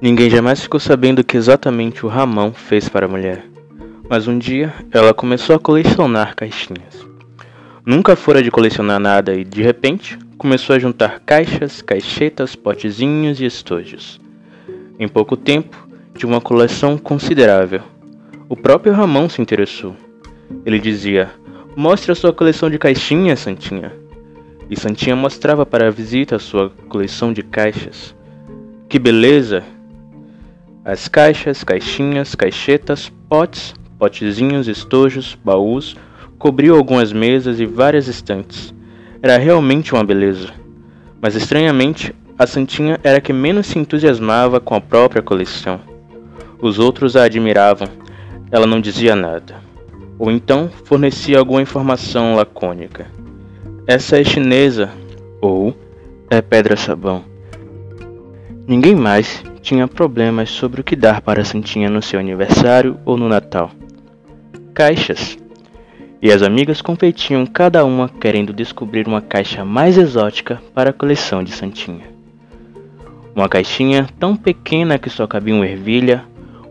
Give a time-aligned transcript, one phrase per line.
[0.00, 3.46] Ninguém jamais ficou sabendo o que exatamente o Ramão fez para a mulher,
[4.08, 7.06] mas um dia ela começou a colecionar caixinhas.
[7.84, 13.46] Nunca fora de colecionar nada e, de repente, começou a juntar caixas, caixetas, potezinhos e
[13.46, 14.20] estojos.
[14.98, 17.80] Em pouco tempo, de uma coleção considerável.
[18.48, 19.96] O próprio Ramão se interessou.
[20.64, 21.30] Ele dizia:
[21.74, 23.92] Mostre a sua coleção de caixinhas, Santinha.
[24.68, 28.14] E Santinha mostrava para a visita a sua coleção de caixas.
[28.88, 29.75] Que beleza!
[30.88, 35.96] As caixas, caixinhas, caixetas, potes, potezinhos, estojos, baús,
[36.38, 38.72] cobriu algumas mesas e várias estantes.
[39.20, 40.52] Era realmente uma beleza.
[41.20, 45.80] Mas estranhamente, a Santinha era que menos se entusiasmava com a própria coleção.
[46.62, 47.88] Os outros a admiravam.
[48.52, 49.56] Ela não dizia nada.
[50.16, 53.08] Ou então fornecia alguma informação lacônica.
[53.88, 54.88] Essa é chinesa.
[55.40, 55.76] Ou
[56.30, 57.24] é pedra-sabão.
[58.68, 63.16] Ninguém mais tinha problemas sobre o que dar para a Santinha no seu aniversário ou
[63.16, 63.72] no Natal.
[64.72, 65.36] Caixas.
[66.22, 71.42] E as amigas competiam cada uma querendo descobrir uma caixa mais exótica para a coleção
[71.42, 72.04] de Santinha.
[73.34, 76.22] Uma caixinha tão pequena que só cabia uma ervilha,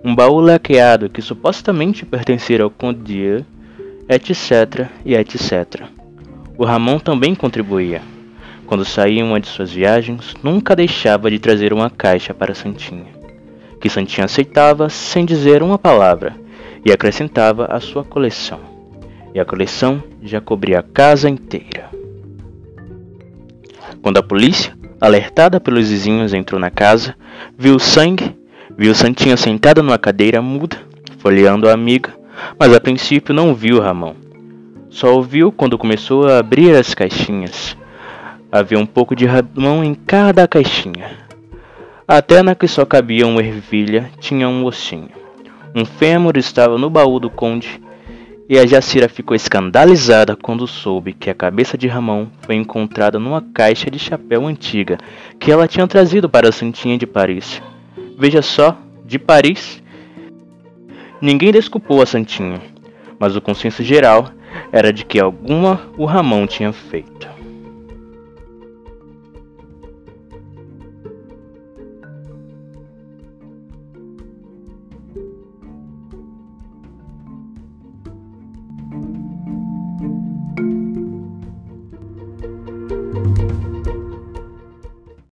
[0.01, 3.45] um baú laqueado que supostamente pertencia ao Conde Dieu,
[4.07, 5.83] etc e etc.
[6.57, 8.14] O Ramon também contribuía.
[8.66, 13.13] Quando saía em uma de suas viagens, nunca deixava de trazer uma caixa para Santinha,
[13.80, 16.35] que Santinha aceitava sem dizer uma palavra
[16.83, 18.59] e acrescentava à sua coleção.
[19.35, 21.91] E a coleção já cobria a casa inteira.
[24.02, 27.16] Quando a polícia, alertada pelos vizinhos, entrou na casa,
[27.57, 28.35] viu sangue,
[28.75, 30.77] viu Santinha sentada numa cadeira muda,
[31.19, 32.13] folheando a amiga,
[32.57, 34.16] mas a princípio não viu Ramão.
[34.89, 37.77] Só ouviu quando começou a abrir as caixinhas
[38.56, 41.12] Havia um pouco de ramão em cada caixinha.
[42.07, 45.09] Até na que só cabia uma ervilha tinha um ossinho.
[45.75, 47.81] Um fêmur estava no baú do conde
[48.47, 53.41] e a Jacira ficou escandalizada quando soube que a cabeça de Ramão foi encontrada numa
[53.41, 54.97] caixa de chapéu antiga
[55.38, 57.62] que ela tinha trazido para a Santinha de Paris.
[58.18, 59.84] Veja só, de Paris.
[61.19, 62.62] Ninguém desculpou a Santinha,
[63.19, 64.31] mas o consenso geral
[64.72, 67.34] era de que alguma o Ramão tinha feito.